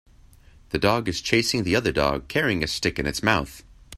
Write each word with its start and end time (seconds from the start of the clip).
The 0.69 0.79
dog 0.79 1.07
is 1.07 1.21
chasing 1.21 1.61
the 1.63 1.75
other 1.75 1.91
dog 1.91 2.27
carrying 2.27 2.63
a 2.63 2.67
stick 2.67 2.97
in 2.97 3.05
its 3.05 3.21
mouth. 3.21 3.63